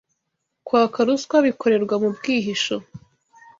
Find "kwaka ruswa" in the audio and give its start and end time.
0.65-1.35